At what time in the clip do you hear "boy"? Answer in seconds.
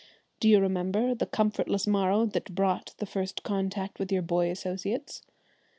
4.23-4.49